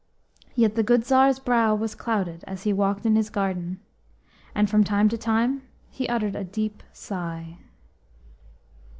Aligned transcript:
Yet 0.55 0.73
the 0.73 0.81
good 0.81 1.03
Tsar's 1.05 1.37
brow 1.37 1.75
was 1.75 1.93
clouded 1.93 2.43
as 2.47 2.63
he 2.63 2.73
walked 2.73 3.05
in 3.05 3.15
his 3.15 3.29
garden, 3.29 3.79
and 4.55 4.67
from 4.67 4.83
time 4.83 5.09
to 5.09 5.15
time 5.19 5.61
he 5.91 6.09
uttered 6.09 6.35
a 6.35 6.43
deep 6.43 6.81
sigh. 6.91 7.59